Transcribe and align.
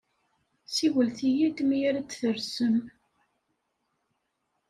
Siwlet-iyi-d 0.75 1.57
mi 1.67 1.77
ara 1.87 2.01
d-tersem. 2.03 2.77